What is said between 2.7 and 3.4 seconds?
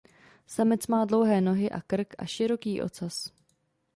ocas.